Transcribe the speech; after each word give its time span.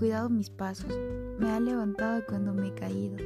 cuidado 0.00 0.30
mis 0.30 0.48
pasos, 0.48 0.98
me 1.38 1.50
ha 1.50 1.60
levantado 1.60 2.24
cuando 2.26 2.54
me 2.54 2.68
he 2.68 2.74
caído 2.74 3.18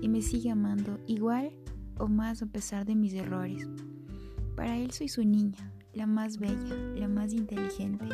y 0.00 0.08
me 0.08 0.22
sigue 0.22 0.50
amando 0.50 0.98
igual 1.06 1.52
o 1.98 2.08
más 2.08 2.42
a 2.42 2.46
pesar 2.46 2.86
de 2.86 2.94
mis 2.94 3.12
errores. 3.12 3.68
Para 4.56 4.78
él 4.78 4.90
soy 4.90 5.08
su 5.08 5.22
niña, 5.22 5.70
la 5.92 6.06
más 6.06 6.38
bella, 6.38 6.74
la 6.96 7.08
más 7.08 7.34
inteligente. 7.34 8.06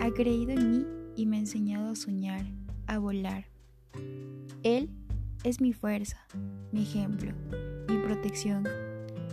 Ha 0.00 0.10
creído 0.12 0.52
en 0.52 0.70
mí 0.70 0.86
y 1.14 1.26
me 1.26 1.36
ha 1.36 1.40
enseñado 1.40 1.90
a 1.90 1.94
soñar, 1.94 2.46
a 2.86 2.98
volar. 2.98 3.44
Él 4.62 4.90
es 5.44 5.60
mi 5.60 5.74
fuerza, 5.74 6.26
mi 6.72 6.82
ejemplo, 6.84 7.32
mi 7.86 7.98
protección. 7.98 8.66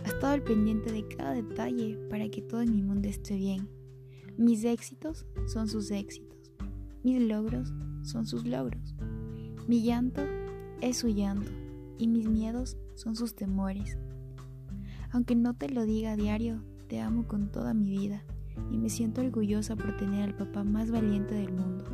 Ha 0.04 0.08
estado 0.08 0.34
al 0.34 0.42
pendiente 0.42 0.92
de 0.92 1.08
cada 1.08 1.32
detalle 1.32 1.98
para 2.10 2.28
que 2.28 2.42
todo 2.42 2.60
en 2.60 2.72
mi 2.72 2.82
mundo 2.82 3.08
esté 3.08 3.36
bien. 3.36 3.66
Mis 4.36 4.64
éxitos 4.64 5.26
son 5.46 5.68
sus 5.68 5.90
éxitos. 5.90 6.37
Mis 7.08 7.22
logros 7.22 7.72
son 8.02 8.26
sus 8.26 8.44
logros. 8.44 8.94
Mi 9.66 9.82
llanto 9.82 10.20
es 10.82 10.98
su 10.98 11.08
llanto 11.08 11.50
y 11.96 12.06
mis 12.06 12.28
miedos 12.28 12.76
son 12.96 13.16
sus 13.16 13.34
temores. 13.34 13.96
Aunque 15.10 15.34
no 15.34 15.54
te 15.54 15.70
lo 15.70 15.86
diga 15.86 16.12
a 16.12 16.16
diario, 16.16 16.62
te 16.86 17.00
amo 17.00 17.26
con 17.26 17.50
toda 17.50 17.72
mi 17.72 17.88
vida 17.88 18.24
y 18.70 18.76
me 18.76 18.90
siento 18.90 19.22
orgullosa 19.22 19.74
por 19.74 19.96
tener 19.96 20.22
al 20.22 20.36
papá 20.36 20.64
más 20.64 20.90
valiente 20.90 21.34
del 21.34 21.50
mundo, 21.50 21.86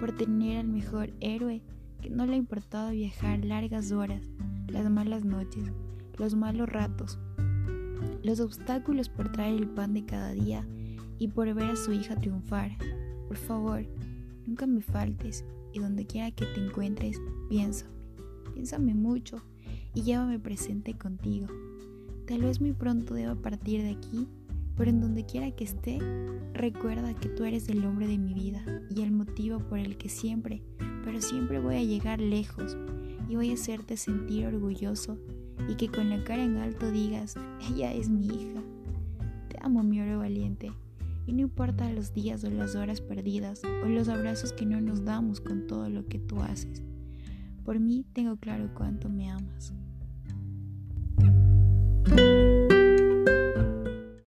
por 0.00 0.12
tener 0.12 0.60
al 0.60 0.68
mejor 0.68 1.12
héroe 1.20 1.62
que 2.00 2.08
no 2.08 2.24
le 2.24 2.32
ha 2.32 2.36
importado 2.36 2.92
viajar 2.92 3.44
largas 3.44 3.92
horas, 3.92 4.22
las 4.66 4.88
malas 4.88 5.26
noches, 5.26 5.64
los 6.16 6.34
malos 6.34 6.70
ratos, 6.70 7.18
los 8.22 8.40
obstáculos 8.40 9.10
por 9.10 9.30
traer 9.30 9.56
el 9.56 9.68
pan 9.68 9.92
de 9.92 10.06
cada 10.06 10.30
día 10.30 10.66
y 11.18 11.28
por 11.28 11.52
ver 11.52 11.72
a 11.72 11.76
su 11.76 11.92
hija 11.92 12.16
triunfar. 12.16 12.78
Por 13.28 13.36
favor, 13.36 13.84
nunca 14.48 14.66
me 14.66 14.80
faltes 14.80 15.44
y 15.74 15.80
donde 15.80 16.06
quiera 16.06 16.30
que 16.30 16.46
te 16.46 16.64
encuentres, 16.64 17.20
piénsame, 17.50 17.92
piénsame 18.54 18.94
mucho 18.94 19.42
y 19.94 20.02
llévame 20.02 20.38
presente 20.38 20.94
contigo. 20.94 21.46
Tal 22.26 22.40
vez 22.40 22.60
muy 22.60 22.72
pronto 22.72 23.14
deba 23.14 23.34
partir 23.34 23.82
de 23.82 23.90
aquí, 23.90 24.26
pero 24.74 24.90
en 24.90 25.00
donde 25.00 25.26
quiera 25.26 25.50
que 25.50 25.64
esté, 25.64 25.98
recuerda 26.54 27.14
que 27.14 27.28
tú 27.28 27.44
eres 27.44 27.68
el 27.68 27.84
hombre 27.84 28.06
de 28.06 28.16
mi 28.16 28.32
vida 28.32 28.64
y 28.94 29.02
el 29.02 29.12
motivo 29.12 29.58
por 29.58 29.78
el 29.78 29.98
que 29.98 30.08
siempre, 30.08 30.62
pero 31.04 31.20
siempre 31.20 31.60
voy 31.60 31.76
a 31.76 31.84
llegar 31.84 32.18
lejos 32.18 32.76
y 33.28 33.36
voy 33.36 33.50
a 33.50 33.54
hacerte 33.54 33.98
sentir 33.98 34.46
orgulloso 34.46 35.18
y 35.68 35.74
que 35.74 35.88
con 35.88 36.08
la 36.08 36.24
cara 36.24 36.42
en 36.42 36.56
alto 36.56 36.90
digas, 36.90 37.34
ella 37.70 37.92
es 37.92 38.08
mi 38.08 38.26
hija. 38.26 38.62
Te 39.48 39.58
amo, 39.60 39.82
mi 39.82 40.00
oro 40.00 40.18
valiente. 40.18 40.72
Y 41.28 41.34
no 41.34 41.42
importa 41.42 41.92
los 41.92 42.14
días 42.14 42.42
o 42.42 42.48
las 42.48 42.74
horas 42.74 43.02
perdidas 43.02 43.62
o 43.84 43.86
los 43.86 44.08
abrazos 44.08 44.54
que 44.54 44.64
no 44.64 44.80
nos 44.80 45.04
damos 45.04 45.42
con 45.42 45.66
todo 45.66 45.90
lo 45.90 46.06
que 46.06 46.18
tú 46.18 46.40
haces. 46.40 46.82
Por 47.66 47.78
mí 47.78 48.06
tengo 48.14 48.38
claro 48.38 48.70
cuánto 48.74 49.10
me 49.10 49.30
amas. 49.30 49.74